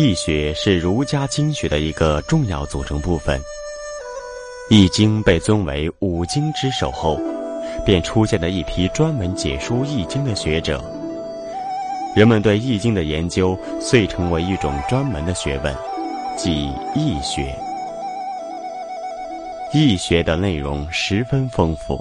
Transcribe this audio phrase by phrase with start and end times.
[0.00, 3.36] 易学是儒家经学的一个重要组成部分。
[4.70, 7.18] 《易经》被尊为五经之首后，
[7.84, 10.80] 便出现了一批专门解说《易经》的学者。
[12.14, 15.76] 人们对《易经》的研究遂成为一种专门的学问，
[16.36, 17.52] 即易学。
[19.74, 21.98] 易学的内容十分丰富，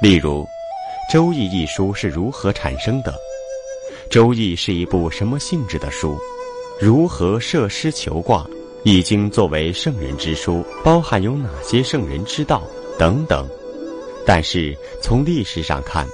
[0.00, 0.44] 例如，
[1.12, 3.10] 《周易》一书是如何产生的？
[4.08, 6.16] 《周易》是一部什么性质的书？
[6.80, 8.44] 如何设施求卦？
[8.84, 12.62] 《易经》作为圣人之书，包含有哪些圣人之道
[12.96, 13.48] 等等。
[14.24, 16.06] 但是从历史上看，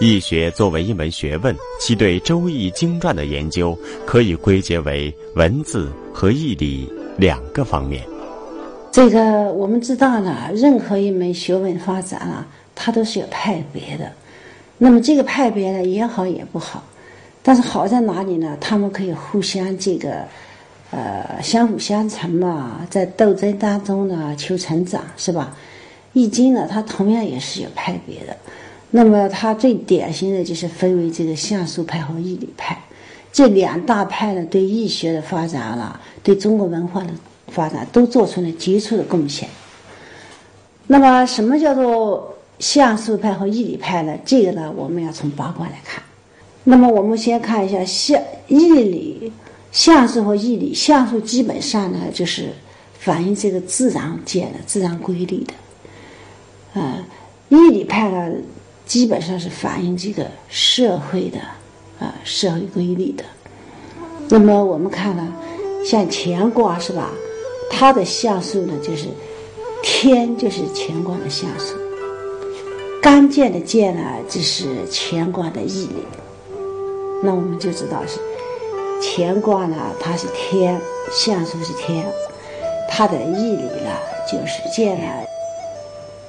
[0.00, 8.02] 易学作为一门学问，其对《周易》经传的研究可以归结为文字和义理两个方面。
[8.90, 9.20] 这个
[9.52, 14.10] 我们知道呢，任何一门学问发展啊，它都是有派别的。
[14.76, 16.82] 那么这个派别呢，也好也不好。
[17.42, 18.56] 但是好在哪里呢？
[18.60, 20.24] 他们可以互相这个，
[20.90, 25.56] 呃，相辅相成嘛，在斗争当中呢求成长，是吧？
[26.12, 28.36] 易经呢，它同样也是有派别的。
[28.90, 32.78] 那么它最典型的就是分为这个象数派和易理派，
[33.32, 37.10] 这两大派呢，对易学的发展了，对中国文化的
[37.48, 39.48] 发展都做出了杰出的贡献。
[40.88, 44.14] 那么什么叫做象数派和易理派呢？
[44.26, 46.02] 这个呢，我们要从八卦来看。
[46.62, 49.32] 那么我们先看一下象义理、
[49.72, 50.74] 象数和义理。
[50.74, 52.50] 象数基本上呢，就是
[52.98, 56.98] 反映这个自然界的自然规律的，啊，
[57.48, 58.32] 义理派呢，
[58.84, 61.38] 基本上是反映这个社会的
[61.98, 63.24] 啊社会规律的。
[64.28, 65.32] 那么我们看呢，
[65.84, 67.10] 像乾卦是吧？
[67.70, 69.06] 它的象数呢，就是
[69.82, 71.74] 天，就是乾卦的象数。
[73.00, 76.04] 刚健的健呢，就是乾卦的义理。
[77.22, 78.18] 那我们就知道是
[79.02, 80.80] 乾卦呢，它是天，
[81.12, 82.06] 象数是天，
[82.88, 83.90] 它的义理呢
[84.30, 85.06] 就是见呢。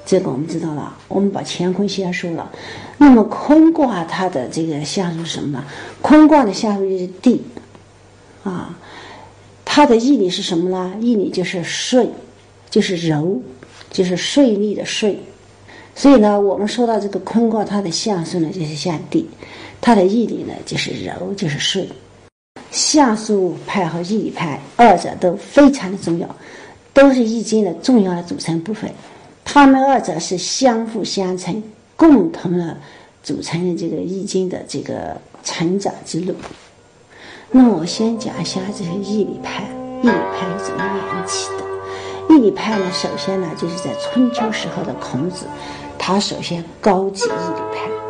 [0.05, 0.97] 这个我们知道了。
[1.07, 2.51] 我们把乾坤先说了。
[2.97, 5.63] 那么坤卦它的这个象数是什么呢？
[6.01, 7.41] 坤卦的象数就是地，
[8.43, 8.77] 啊，
[9.63, 10.93] 它的义理是什么呢？
[10.99, 12.09] 义理就是顺，
[12.69, 13.41] 就是柔，
[13.89, 15.15] 就是顺利的顺。
[15.95, 19.29] 所以呢，我们说到这个坤卦，它的象数呢就是像地。
[19.81, 21.85] 它的义理呢，就是柔，就是顺。
[22.69, 26.35] 象数派和义理派二者都非常的重要，
[26.93, 28.89] 都是易经的重要的组成部分。
[29.43, 31.61] 它们二者是相辅相成，
[31.97, 32.77] 共同的
[33.23, 36.33] 组成了这个易经的这个成长之路。
[37.49, 39.63] 那我先讲一下这个义理派，
[40.01, 42.35] 义理派是怎么演起的？
[42.35, 45.45] 义理派呢，首先呢，就是在春秋时候的孔子，
[45.97, 48.00] 他首先高举义理派。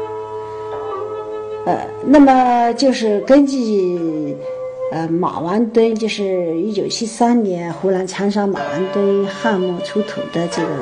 [1.65, 4.35] 呃，那么就是根据
[4.91, 10.69] 呃马王堆，就是一九七三年湖南长沙马王堆汉墓出土的这个《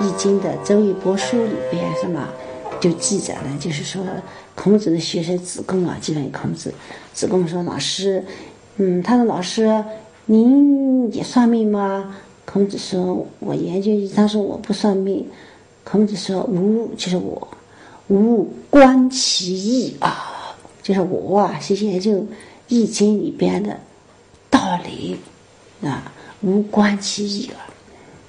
[0.00, 2.28] 易经》的《周易帛书》里边，是吗？
[2.80, 4.02] 就记载了，就是说
[4.54, 6.72] 孔子的学生子贡啊，记问孔子，
[7.12, 8.22] 子贡说：“老师，
[8.76, 9.82] 嗯，他说老师，
[10.26, 12.14] 您也算命吗？”
[12.44, 15.26] 孔子说：“我研究。”他说：“我不算命。”
[15.82, 17.48] 孔子说：“吾就是我。”
[18.08, 22.12] 无观其意啊，就是我啊，是研究
[22.68, 23.80] 《易经》里边的
[24.50, 25.16] 道理
[25.82, 26.12] 啊。
[26.42, 27.64] 无观其意啊，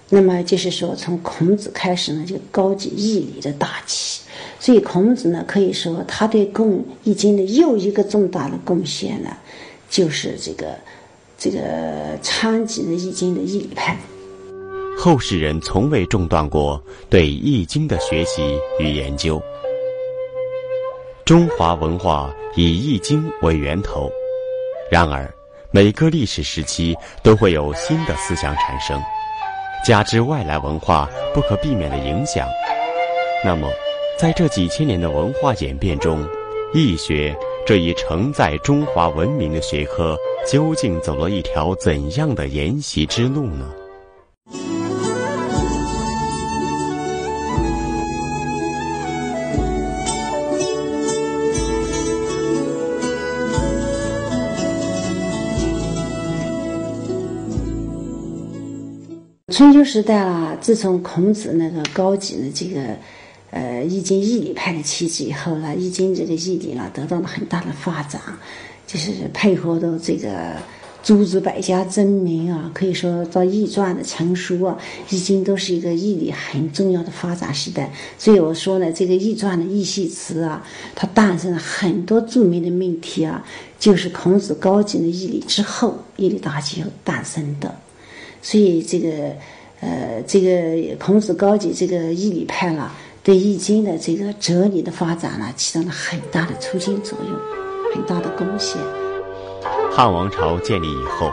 [0.08, 4.22] 那么就是说，从孔子开始呢，就高举义理的大旗。
[4.58, 9.36] 所以孔子呢，可以说他对共《易经》的又一个重大的贡献呢，
[9.90, 10.78] 就是这个
[11.38, 14.00] 这个昌吉的《易经》的义理派。
[14.98, 19.42] 后世人从未中断过对《易经》的学习与研究。
[21.26, 24.12] 中华文化以《易经》为源头，
[24.92, 25.28] 然而
[25.72, 29.02] 每个历史时期都会有新的思想产生，
[29.84, 32.48] 加之外来文化不可避免的影响，
[33.44, 33.68] 那么
[34.20, 36.24] 在这几千年的文化演变中，
[36.76, 37.36] 易学
[37.66, 40.16] 这一承载中华文明的学科
[40.48, 43.68] 究竟走了一条怎样的沿袭之路呢？
[59.56, 62.82] 春秋时代啦，自从孔子那个高举的这个
[63.52, 68.20] 呃《易经》义理派的旗帜以后呢，《易经》这个义理呢得到了很大的发展，
[68.86, 70.58] 就是配合着这个
[71.02, 74.78] 诸子百家争鸣啊，可以说到易传的成书啊，
[75.10, 77.90] 易经都是一个易理很重要的发展时代。
[78.18, 80.62] 所以我说呢，这个易传的易系辞啊，
[80.94, 83.42] 它诞生了很多著名的命题啊，
[83.80, 87.74] 就是孔子高级的易理之后，易理大集诞生的。
[88.46, 89.10] 所以这个
[89.82, 92.92] 呃，这个孔子高级这个义理派了，
[93.24, 97.36] 对易经的这个哲理的发展呢，起到了很大的促进作用，
[97.92, 98.80] 很大的贡献。
[99.92, 101.32] 汉王朝建立以后，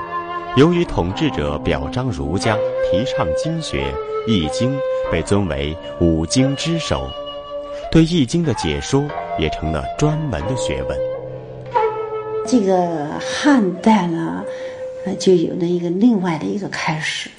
[0.57, 2.57] 由于统治者表彰儒家，
[2.91, 3.93] 提倡经学，
[4.27, 4.75] 《易经》
[5.11, 7.07] 被尊为五经之首，
[7.91, 9.05] 对《易经》的解说
[9.39, 10.99] 也成了专门的学问。
[12.47, 14.43] 这个汉代呢，
[15.05, 17.31] 呃，就有了一个另外的一个开始，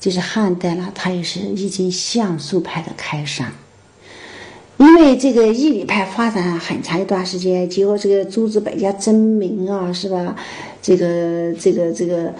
[0.00, 3.52] 就是汉代呢，它也是《易经》象数派的开山。
[4.78, 10.34] 因为这个易理派发展很长一段时间，结果这个诸子百家争鸣啊，是吧？
[10.82, 12.34] 这个这个这个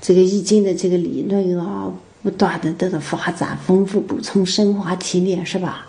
[0.00, 1.92] 这个易经的这个理论啊，
[2.22, 5.86] 不断的得到发展、丰富、补充、升华、提炼，是吧？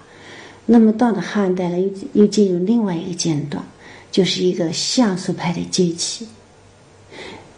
[0.66, 1.90] 那么到了汉代呢，又
[2.24, 3.64] 又进入另外一个阶段，
[4.12, 6.28] 就是一个象数派的崛起。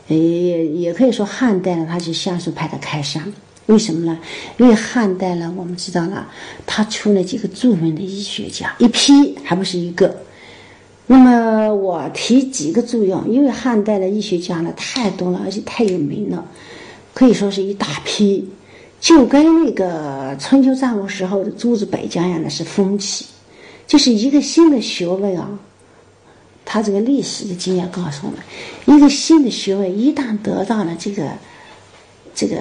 [0.08, 3.24] 也也可以说汉代呢，它是象数派的开山。
[3.68, 4.20] 为什么呢？
[4.58, 6.28] 因为汉代呢，我们知道了，
[6.68, 10.16] 他出了几个著名的医学家，一批还不是一个。
[11.08, 16.46] 那么我提几个作用，因为汉代的医学家呢太多了，而且太有名了，
[17.16, 18.48] 可以说是一大批，
[19.02, 23.26] 就跟那个春秋战国时候的诸子百家一样的是风气，
[23.88, 25.50] 就是一个新的学问啊。
[26.66, 31.30] 他这个历史的经验告诉我们，一个新的学问一旦得到了这个。
[32.38, 32.58] 这个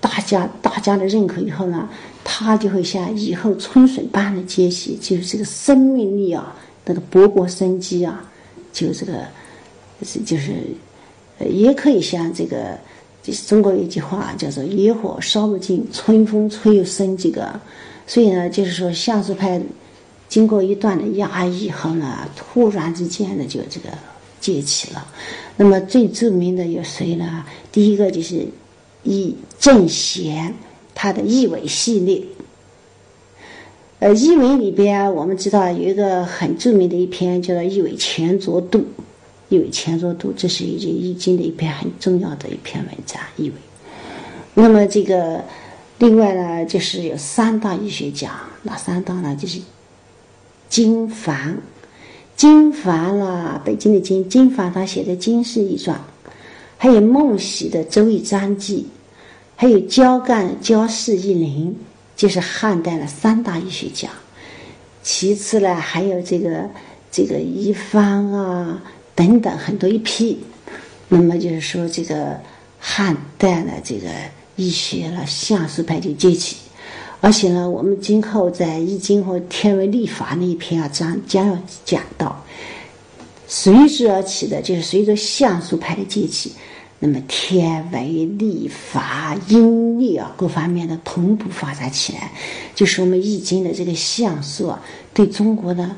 [0.00, 1.86] 大家大家的认可以后呢，
[2.24, 6.56] 他就会像以后春笋般的接起，就是这个生命力啊，
[6.86, 8.24] 那个勃勃生机啊，
[8.72, 9.20] 就这个
[10.02, 10.54] 是就是，
[11.46, 12.78] 也可以像这个，
[13.22, 17.14] 就是中国有一句话叫做“野火烧不尽，春风吹又生”。
[17.18, 17.60] 这个，
[18.06, 19.60] 所以呢，就是说相术派
[20.28, 23.88] 经过一段的压抑以后呢，突然之间的就这个
[24.40, 25.06] 崛起了。
[25.56, 27.44] 那么最著名的有谁呢？
[27.72, 28.46] 第一个就是。
[29.04, 30.52] 易正贤，
[30.92, 32.20] 他的易伟系列。
[34.00, 38.78] 呃，易纬里边我们知道有一个很著名的一篇叫做《易伟前着度》，
[39.48, 43.22] 《易伟前着度》这是一句易经的一篇很重要的一篇文章。
[43.36, 43.54] 易伟。
[44.54, 45.42] 那么这个
[45.98, 48.32] 另外呢，就是有三大易学家，
[48.64, 49.34] 哪三大呢？
[49.40, 49.60] 就是
[50.68, 51.58] 金凡，
[52.36, 55.96] 金凡啦，北京的金，金凡他写的《金世易传》，
[56.76, 58.82] 还有孟喜的《周易章记》。
[59.60, 61.76] 还有焦干、焦氏一林，
[62.14, 64.08] 就是汉代的三大医学家。
[65.02, 66.70] 其次呢，还有这个
[67.10, 68.80] 这个一方啊
[69.16, 70.38] 等等很多一批。
[71.08, 72.38] 那么就是说，这个
[72.78, 74.08] 汉代的这个
[74.54, 76.58] 医学了相术派就崛起。
[77.20, 82.44] 而且呢，我们今后在《易经》和天文历法那一篇啊将将要讲到，
[83.46, 86.52] 随之而起的就是随着相术派的崛起。
[87.00, 92.32] 那么天文、历法、阴历啊，各方面的同步发展起来，
[92.74, 94.82] 就是我们易经的这个相数啊，
[95.14, 95.88] 对中国的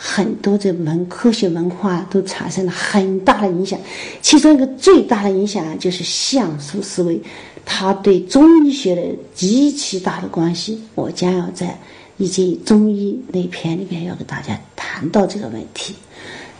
[0.00, 3.76] 很多这门科学文化都产生了很大的影响。
[4.22, 7.20] 其中一个最大的影响啊就是象数思维，
[7.64, 9.02] 它对中医学的
[9.34, 10.80] 极其大的关系。
[10.94, 11.76] 我将要在
[12.16, 15.94] 易经中医那篇里面要给大家谈到这个问题。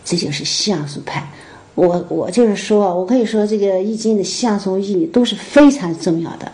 [0.04, 1.30] 这就是象数派。
[1.74, 6.50] 我我就是说，我可以说，这个《易经》的象数意义都是非常重要的，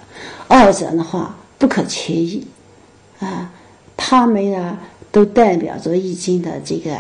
[0.49, 2.47] 二者的话不可缺一，
[3.21, 3.51] 啊，
[3.97, 4.77] 他们呢
[5.15, 6.99] 都代表着《易经》的这个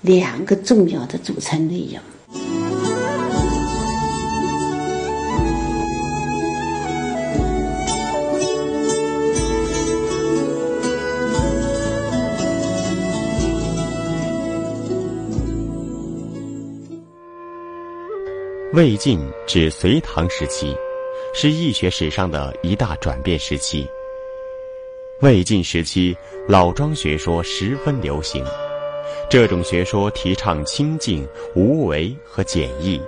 [0.00, 2.00] 两个重要的组成内容。
[18.74, 20.72] 魏晋至隋唐时期，
[21.34, 23.84] 是易学史上的一大转变时期。
[25.20, 28.44] 魏晋时期，老庄学说十分流行，
[29.28, 33.02] 这种学说提倡清净、无为和简易，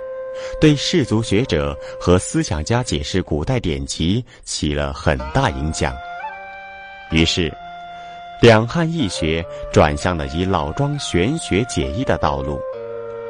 [0.59, 5.93] 对士族学者和思想家解释古代典籍起了很大影响。
[7.11, 7.49] 于是，
[8.41, 9.41] 两汉易学
[9.71, 12.59] 转向了以老庄玄学解易的道路，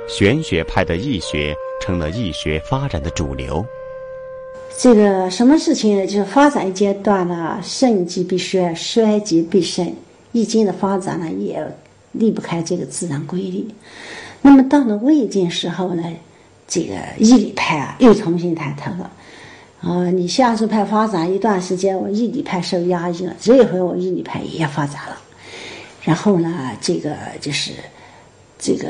[0.07, 1.55] 玄学派的易学。
[1.83, 3.65] 成了易学发展的主流。
[4.81, 6.07] 这个什么事情呢？
[6.07, 9.93] 就是发展阶段呢，盛极必衰，衰极必盛。
[10.31, 11.63] 易经的发展呢，也
[12.13, 13.67] 离不开这个自然规律。
[14.41, 16.03] 那么到了魏晋时候呢，
[16.67, 19.11] 这个义理派啊又重新抬头了。
[19.81, 25.15] 啊，你相术派发展一段时间，我义理派受压抑了，这一回我义理派也发展了。
[26.01, 27.73] 然后呢，这个就是
[28.57, 28.87] 这个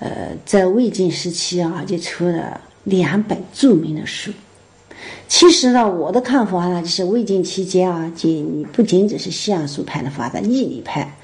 [0.00, 4.30] 呃，在魏晋时期啊，就出了两本著名的书。
[5.28, 11.16] 其实呢，我的看法呢，就是魏晋期间啊，仅不仅只是相术派的发展，义理派，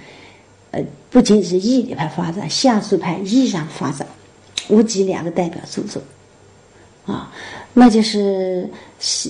[0.73, 4.07] 呃，不仅只是义理派发展，相术派依然发展。
[4.69, 6.03] 我举两个代表著作，
[7.07, 7.33] 啊，
[7.73, 8.69] 那就是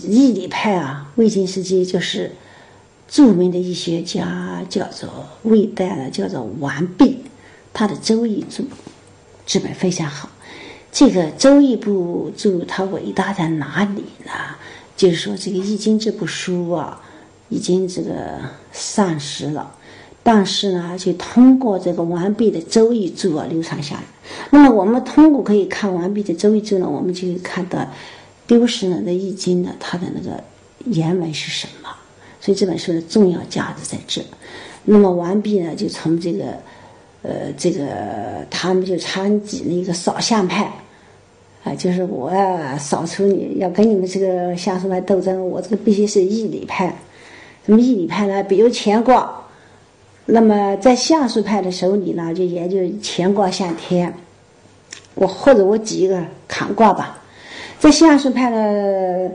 [0.09, 2.33] 义理派啊，魏晋时期就是
[3.09, 5.09] 著名的医学家叫做
[5.43, 7.19] 魏代的叫做王弼，
[7.73, 8.63] 他的《周易注》
[9.47, 10.29] 治本非常好。
[10.95, 14.31] 这个《周易》部注它伟大在哪里呢？
[14.97, 17.03] 就是说，这个《易经》这部书啊，
[17.49, 18.39] 已经这个
[18.71, 19.75] 散失了，
[20.23, 24.03] 但是呢，就通过这个完璧的《周易注》啊流传下来。
[24.51, 27.85] 那么，我们通过可以看完璧的《周易注》呢，我们就可以看到
[28.47, 30.41] 丢失了的《易经》呢，它的那个
[30.85, 31.89] 原文是什么？
[32.41, 34.23] 所以这本书的重要价值在这。
[34.85, 36.45] 那么，完璧呢，就从这个
[37.23, 40.73] 呃，这个他们就参几了一个少相派。
[41.65, 46.95] 啊，就是我要扫除你要跟你们这个相术派斗争，我这个必须是义理派。
[47.65, 48.43] 什么义理派呢？
[48.43, 49.35] 比如乾卦，
[50.27, 54.13] 那么在相术派的手里呢，就研究乾卦向天。
[55.15, 57.19] 我或者我举一个坎卦吧，
[57.79, 59.31] 在相术派的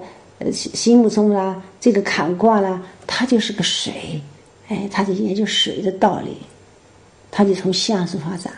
[0.51, 4.21] 心目中呢，这个坎卦呢，它就是个水，
[4.67, 6.37] 哎，他就研究水的道理，
[7.31, 8.53] 他就从相术发展。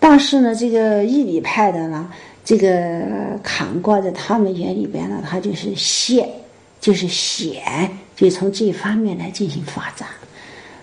[0.00, 2.10] 但是呢，这个义理派的呢。
[2.44, 6.28] 这个坎卦在他们眼里边呢，它就是险，
[6.80, 10.06] 就是险，就从这方面来进行发展。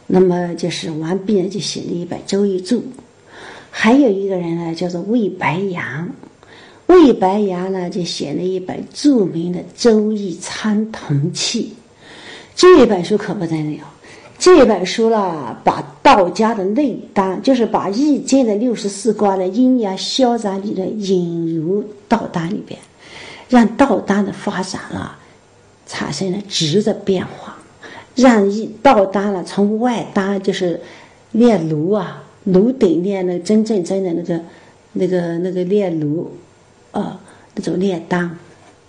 [0.08, 2.80] 那么就是完璧呢，就写了一本《周易注》，
[3.70, 6.10] 还有一个人呢，叫做魏白杨。
[6.88, 11.64] 魏白杨呢，就写了一本著名的《周易参同契》，
[12.56, 13.80] 这一本书可不得了。
[14.42, 22.80] 这本书呢，把道家的内丹，就是把《易经》的六十四卦的阴阳消长理论引入道丹里边，
[23.50, 25.20] 让道丹的发展啊
[25.86, 27.56] 产生了质的变化，
[28.16, 30.82] 让一道丹呢从外丹就是
[31.34, 34.42] 炼炉啊，炉鼎炼那真正真的那个
[34.94, 36.32] 那个那个炼炉，
[36.94, 37.16] 呃
[37.54, 38.36] 那种炼丹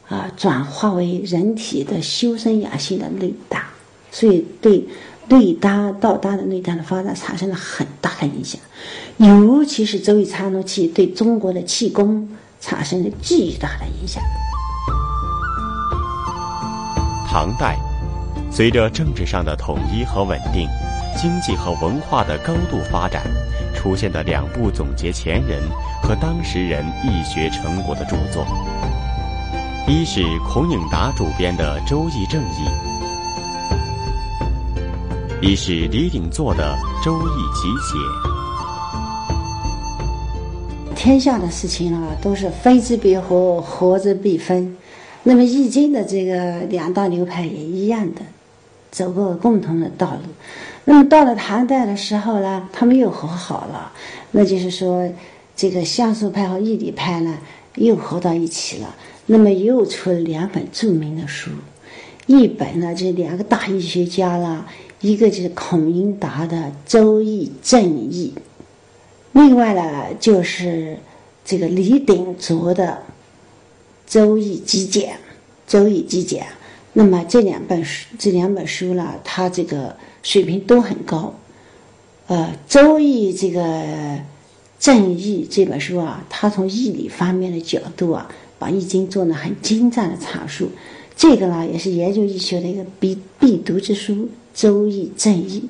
[0.09, 3.61] 啊，转化为人体的修身养性的内丹，
[4.11, 4.83] 所以对。
[5.33, 8.61] 内丹道丹的内丹的发展产生了很大的影响，
[9.17, 12.29] 尤其是周易参同器对中国的气功
[12.61, 14.23] 产生了巨大的影响。
[17.27, 17.79] 唐代，
[18.51, 20.69] 随着政治上的统一和稳定，
[21.17, 23.23] 经济和文化的高度发展，
[23.75, 25.63] 出现的两部总结前人
[26.03, 28.47] 和当时人易学成果的著作，
[29.89, 32.69] 一是孔颖达主编的《周易正义》。
[35.45, 37.99] 一是李鼎做的《周易集解》。
[40.95, 44.77] 天下的事情啊，都是分之必合，合之必分。
[45.25, 48.21] 那么《易经》的这个两大流派也一样的，
[48.93, 50.21] 走过共同的道路。
[50.85, 53.91] 那么到了唐代的时候呢，他们又和好了。
[54.31, 55.11] 那就是说，
[55.57, 57.37] 这个相术派和义理派呢，
[57.75, 58.95] 又合到一起了。
[59.27, 61.51] 那么又出了两本著名的书，
[62.27, 64.67] 一本呢，就是两个大医学家啦。
[65.01, 68.33] 一个就是孔颖达的《周易正义》，
[69.33, 70.97] 另外呢就是
[71.45, 72.87] 这个李鼎卓的
[74.07, 75.15] 《周易集简》。
[75.67, 76.45] 《周易集简》，
[76.93, 81.35] 那么这两本书，这两本书呢，它这个水平都很高。
[82.29, 84.21] 呃，《周易》这个
[84.79, 90.71] 正义这本书啊，它从义理方面的角度啊，把易经做了很精湛的阐述。
[91.17, 94.29] 这个呢，也是研究易学的一个必必读之书。
[94.55, 95.67] 周易正义，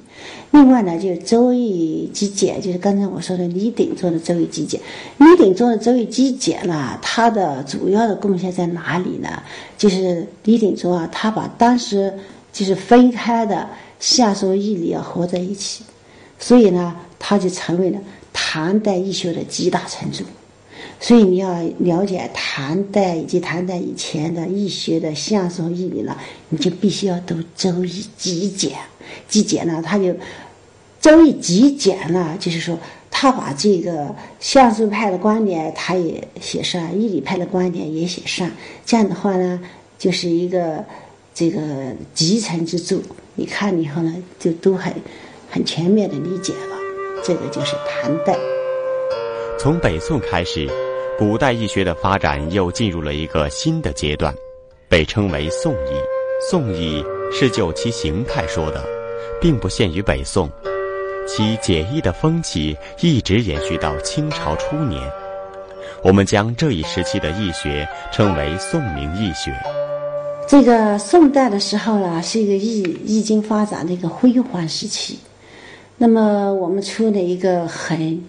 [0.51, 4.81] 另外呢，就是周易集简，就是刚才我说的李鼎做的周易集简。
[5.19, 9.41] 李鼎做的周易集简呢，它的主要的贡献在哪里呢？
[9.79, 12.13] 就是李鼎做啊，他把当时
[12.53, 13.69] 就是分开的
[14.01, 15.85] 相术易理啊合在一起，
[16.41, 18.01] 所以呢，他就成为了
[18.33, 20.25] 唐代易学的集大成者。
[21.03, 26.17] 所以你要了解唐代以及唐代以前的易学的相术易理了，
[26.49, 28.71] 你就必须要读《周易极简》。
[29.29, 30.05] 极简呢，他就
[31.01, 32.79] 《周易极简》呢，就是说
[33.11, 38.49] 他把这个相术派的观点他也写上，易理派的观点也写上。
[38.87, 39.61] 这样的话呢，
[39.99, 40.85] 就是一个
[41.35, 41.61] 这个
[42.15, 43.01] 集成之作。
[43.35, 44.95] 你看以后呢，就都很
[45.51, 46.77] 很全面的理解了。
[47.25, 48.39] 这个就是唐代。
[49.59, 50.71] 从北宋开始。
[51.23, 54.35] 古代医学的发展又进入了一个新的阶段，
[54.88, 55.95] 被称为宋医。
[56.50, 57.00] 宋医
[57.31, 58.85] 是就其形态说的，
[59.41, 60.50] 并不限于北宋，
[61.25, 65.00] 其解医的风气一直延续到清朝初年。
[66.02, 69.55] 我们将这一时期的医学称为宋明医学。
[70.49, 75.21] 这个宋代的时候呢，是一个易易经发展的一个辉煌时期。
[75.99, 78.21] 那么我们出了一个很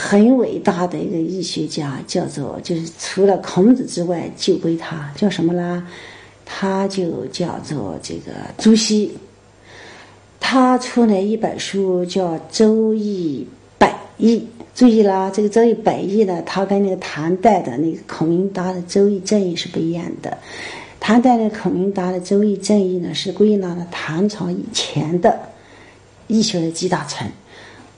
[0.00, 5.84] 很伟大的一个医学家，叫做就是除了孔子之外，就归他，叫什么呢？
[6.44, 9.12] 他就叫做这个朱熹。
[10.38, 13.44] 他出了一本书叫《周易
[13.76, 14.36] 百义》。
[14.72, 20.38] 注意啦，这个《周易百义》呢，它跟那个唐代的那个孔明达的《周易正义》是不一样的。
[21.00, 25.36] 唐代的孔明达的《周易正义》呢，是归纳了唐朝以前的
[26.28, 27.26] 医学的集大成，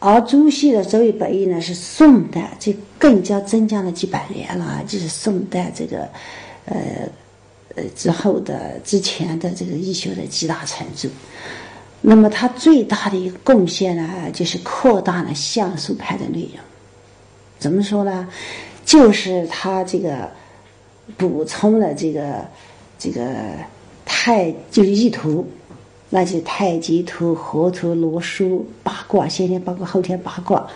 [0.01, 6.09] 而朱熹的《周易本义》呢，是宋代，这更加增加了几百年了，就是宋代这个，
[6.65, 6.77] 呃，
[7.77, 11.09] 呃之后的之前的这个医学的集大成就。
[12.01, 16.61] 那么，他最大的一个贡献呢，就是扩大了相术派的内容。
[17.59, 18.27] 怎么说呢？
[18.87, 20.31] 就是他这个
[21.19, 22.43] 补充了这个
[22.99, 23.27] 这个
[24.07, 25.47] 太就是易图，
[26.11, 30.67] 那就太极图、河图、罗书、八卦、先天八卦、后天八卦，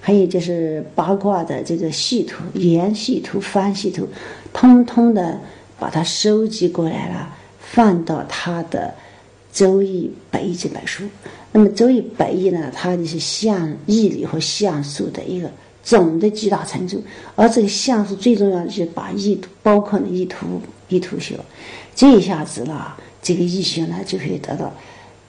[0.00, 4.08] 还有就是八卦的这个系图、延系图、方系图，
[4.52, 5.38] 通通的
[5.78, 8.94] 把它收集过来了，放到他的
[9.58, 11.04] 《周易百义》这本书。
[11.52, 15.50] 那么《周易百义》呢，它就是象易理和象数的一个。
[15.86, 16.98] 总的极大成就，
[17.34, 20.58] 而这个相术最重要的就是把意图包括了意图
[20.88, 21.38] 意图学，
[21.94, 22.90] 这一下子呢，
[23.24, 24.72] 这个医学呢就可以得到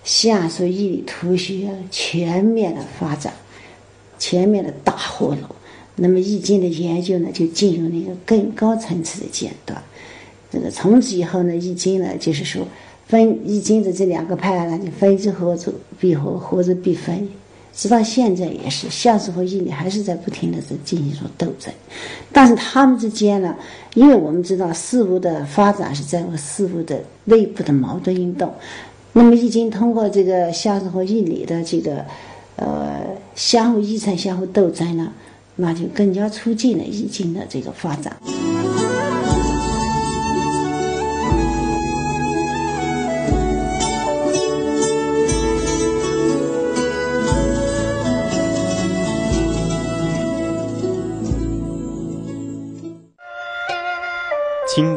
[0.03, 3.33] 下属医理图学全面的发展，
[4.19, 5.55] 全面的大活络。
[5.95, 9.81] 那么易经的研究呢，就进入了一个更高层次的阶段。
[10.51, 12.67] 这个从此以后呢，易经呢就是说
[13.07, 17.27] 分易经的这两个派呢，就分之合之必合，合之必分。
[17.75, 21.73] 直到现在也是，相术和易理还是在不停的在进行着斗争，
[22.31, 23.53] 但是他们之间呢，
[23.95, 28.53] 因为我们知道事物的发展是在于事物的内部的矛盾运动，
[29.11, 32.05] 那么易经通过这个相术和易理的这个
[32.55, 33.01] 呃
[33.35, 35.11] 相互依存、相互斗争呢，
[35.57, 38.15] 那就更加促进了易经的这个发展。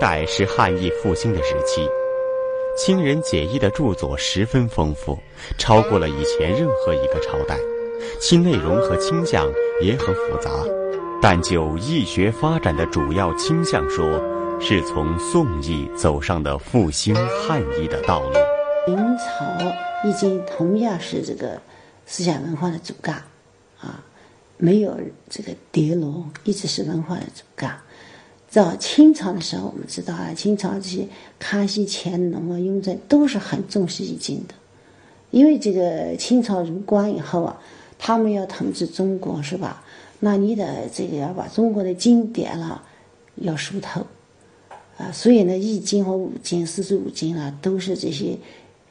[0.09, 1.87] 代是汉译复兴的时期，
[2.75, 5.19] 清人解义的著作十分丰富，
[5.59, 7.59] 超过了以前任何一个朝代，
[8.19, 9.47] 其内容和倾向
[9.83, 10.51] 也很复杂。
[11.21, 14.19] 但就易学发展的主要倾向说，
[14.59, 18.33] 是从宋义走上的复兴汉译的道路。
[18.87, 19.45] 明朝
[20.03, 21.61] 易经同样是这个
[22.07, 23.23] 思想文化的主干，
[23.79, 24.03] 啊，
[24.57, 27.79] 没有这个叠罗，一直是文化的主干。
[28.51, 31.07] 在清朝的时候，我们知道啊，清朝这些
[31.39, 34.55] 康熙、乾隆啊、雍正都是很重视易经的，
[35.31, 37.61] 因为这个清朝入关以后啊，
[37.99, 39.85] 他们要统治中国，是吧？
[40.21, 42.83] 那你的这个要把中国的经典了
[43.37, 44.07] 要熟透
[44.97, 48.35] 啊，所以呢，易经和五经、四书五经啊，都是这些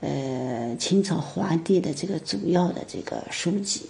[0.02, 3.88] 呃清朝皇帝的这个主要的这个书籍，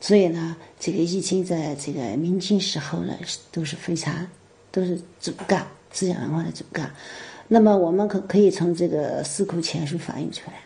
[0.00, 3.14] 所以呢，这个易经在这个明清时候呢，
[3.52, 4.26] 都是非常。
[4.74, 6.92] 都是主干思想文化的主干，
[7.46, 10.54] 那么我们可可以从这个《四库全书》反映出来，《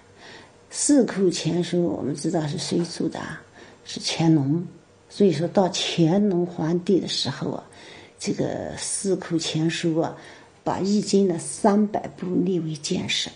[0.70, 3.42] 四库全书》我们知道是谁出的啊？
[3.84, 4.66] 是乾隆。
[5.10, 7.64] 所以说到乾隆皇帝的时候啊，
[8.18, 10.16] 这个《四库全书》啊，
[10.64, 13.30] 把《易经》的三百部列为建设，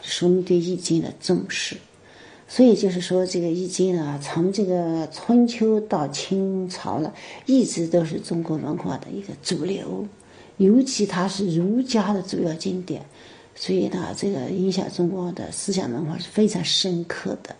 [0.00, 1.76] 说明对《易经》的重视。
[2.50, 7.12] 所以就是说，这个《易经》啊，从这个春秋到清朝了，
[7.44, 10.08] 一直都是中国文化的一个主流，
[10.56, 13.04] 尤其它是儒家的主要经典，
[13.54, 17.54] 所以呢，这个影响中国的思想文化是非常深刻的。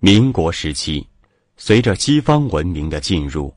[0.00, 1.04] 民国时期，
[1.56, 3.50] 随着西方文明的进入，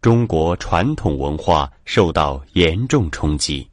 [0.00, 3.68] 中国传统文化受到严重冲击，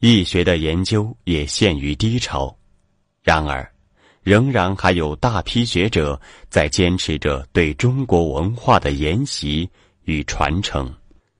[0.00, 2.56] 易学的研究也陷于低潮。
[3.22, 3.70] 然而，
[4.22, 9.68] 仍然还有大批学者在坚持着对中国文化的研习
[10.04, 10.92] 与传承。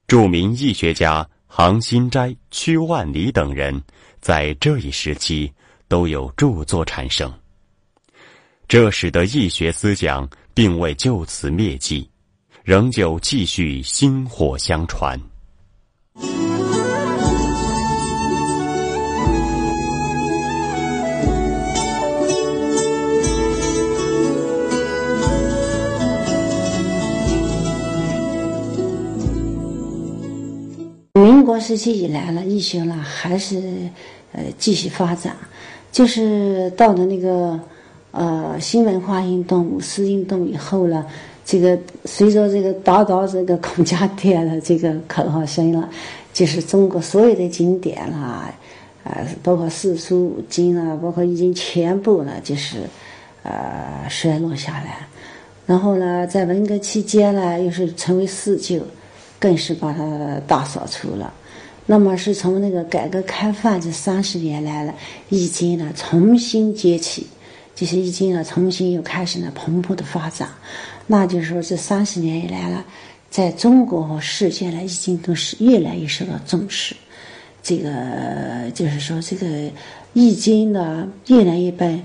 [0.07, 3.83] 著名易学家杭新斋、屈万里等人
[4.21, 5.53] 在这一时期
[5.87, 7.33] 都有著作产生，
[8.67, 12.09] 这使得易学思想并未就此灭迹，
[12.65, 15.21] 仍旧继续薪火相传。
[31.19, 33.61] 民国时期以来呢，医学呢还是
[34.33, 35.37] 呃继续发展，
[35.91, 37.59] 就是到了那个
[38.13, 41.05] 呃新文化运动、五四运动以后呢，
[41.45, 45.89] 这个随着这个达到这个孔家店的这个口号声了，
[46.33, 48.53] 就是中国所有的经典啦，
[49.05, 52.79] 呃，包括四书五经啊，包括已经全部呢，就是
[53.43, 55.07] 呃衰落下来。
[55.67, 58.81] 然后呢，在文革期间呢，又是成为四旧。
[59.39, 61.33] 更是把它大扫除了。
[61.87, 64.95] 那么是从那个改革开放这三十年来了，
[65.31, 67.27] 易经呢重新崛起，
[67.75, 70.49] 就是易经呢重新又开始了蓬勃的发展。
[71.07, 72.85] 那就是说，这三十年以来了，
[73.31, 76.95] 在中国和世界呢，易经都是越来越受到重视。
[77.63, 77.91] 这个
[78.75, 79.47] 就是说，这个
[80.13, 81.99] 易经呢，越来越被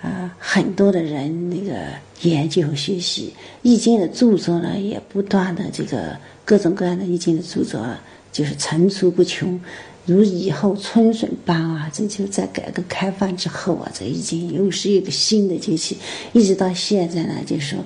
[0.00, 1.74] 啊很多的人那个
[2.22, 3.32] 研究和学习。
[3.62, 6.16] 易经的著作呢，也不断的这个。
[6.48, 7.84] 各种各样的易经的著作
[8.30, 9.60] 就是层出不穷，
[10.04, 11.90] 如以后春笋般啊！
[11.92, 15.98] 这就在改革开放之后啊，这易经又是一个新的崛起，
[16.32, 17.84] 一直到现在呢，就是说，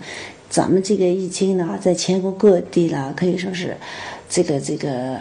[0.51, 3.75] 咱们这个易经呢，在全国各地呢，可以说是
[4.29, 5.19] 这个这个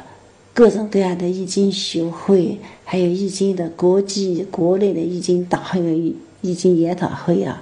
[0.53, 7.61] 各种各样的易经学会，还有易经的国际、国内的易经大会、易经研讨会啊，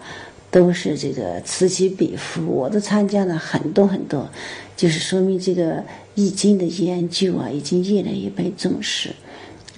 [0.51, 4.29] 都是这个此起彼伏，我都参加了很多很多。
[4.75, 9.09] 就是说明这个易经的研究啊，已经越来越被重视，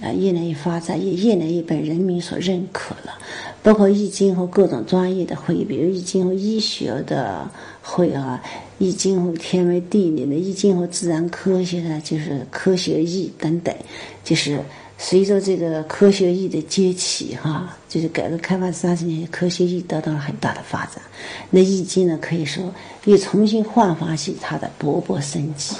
[0.02, 3.18] 啊，越来越发展，也越来越被人民所认可了。
[3.62, 7.50] 包括易经和各种专业的会议，比如易经和医学的
[7.82, 8.42] 会啊，
[8.78, 13.74] 易经和天文地理的，易经和自然科学的，就是科学易等等，
[14.22, 14.60] 就是。
[15.02, 21.02] 随着这个科学意的崛起，哈，就是改革开放三十年，科学意得到了很大的发展。
[21.48, 22.62] 那易经呢，可以说
[23.06, 25.74] 又重新焕发起它的勃勃生机。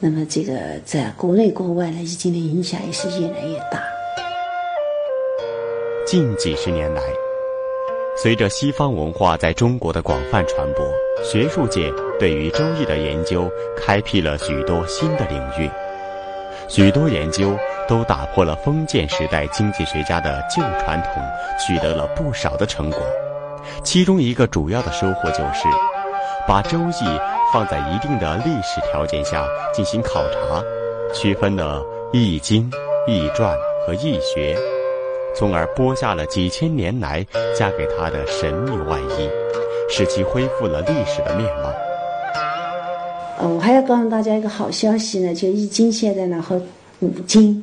[0.00, 3.80] 那么，这个在国内国外呢，易经的影响也是越来越大。
[6.04, 7.00] 近几十年来，
[8.20, 10.84] 随着西方文化在中国的广泛传播，
[11.22, 15.70] 学术界对于《周易》的研究开辟了许多新的领域。
[16.68, 17.56] 许多研究
[17.88, 21.22] 都打破了封建时代经济学家的旧传统，
[21.58, 23.00] 取得了不少的成果。
[23.82, 25.66] 其中一个主要的收获就是，
[26.46, 27.08] 把《周易》
[27.52, 30.62] 放在一定的历史条件下进行考察，
[31.14, 31.80] 区分了
[32.12, 32.70] 《易经》
[33.10, 34.54] 《易传》和《易学》，
[35.34, 37.24] 从而剥下了几千年来
[37.56, 39.30] 加给它的神秘外衣，
[39.90, 41.72] 使其恢复了历史的面貌。
[43.38, 46.60] 呃，我还要告诉大家一个好消息呢，就《易经》现在呢和
[46.98, 47.62] 五经，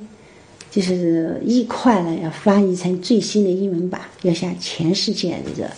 [0.72, 5.70] 就是易块呢要翻译成最新的英文版，要向全世界这个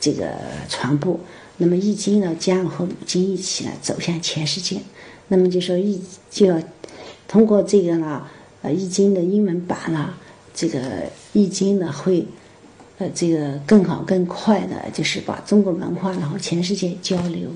[0.00, 0.32] 这个
[0.68, 1.16] 传播。
[1.58, 4.78] 那么《易经》呢将和五经一起呢走向全世界。
[5.28, 6.60] 那么就说易就要
[7.28, 8.26] 通过这个呢，
[8.62, 10.10] 呃，《易经》的英文版呢，
[10.56, 10.80] 这个
[11.32, 12.26] 《易经》呢会
[12.98, 17.48] 呃这个更好更快的，就是把中国文化然后全世界交流。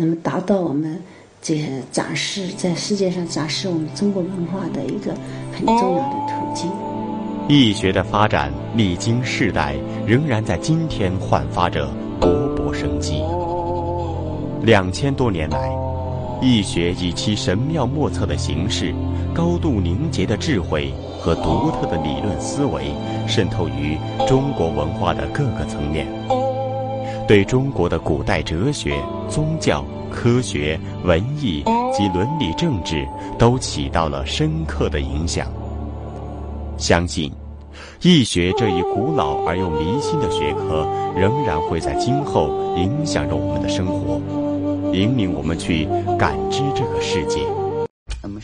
[0.00, 0.98] 那么，达到我们
[1.42, 5.14] 这个展示在世界上展示我们中国文化的一个
[5.52, 6.70] 很重要的途径。
[7.50, 11.86] 易学的发展历经世代，仍然在今天焕发着
[12.18, 13.22] 勃勃生机。
[14.62, 15.70] 两千多年来，
[16.40, 18.94] 易学以其神妙莫测的形式、
[19.34, 22.90] 高度凝结的智慧和独特的理论思维，
[23.28, 26.06] 渗透于中国文化的各个层面。
[27.30, 31.62] 对中国的古代哲学、宗教、科学、文艺
[31.92, 33.06] 及伦理政治
[33.38, 35.46] 都起到了深刻的影响。
[36.76, 37.30] 相信，
[38.02, 44.20] 易学这一古老而又迷信的学科，仍然会在今后影响着我们的生活，
[44.92, 45.86] 引领我们去
[46.18, 47.38] 感知这个世界。